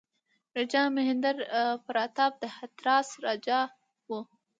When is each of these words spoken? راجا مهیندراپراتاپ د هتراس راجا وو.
راجا 0.55 0.83
مهیندراپراتاپ 0.95 2.33
د 2.41 2.43
هتراس 2.57 3.09
راجا 3.25 3.59
وو. 4.09 4.19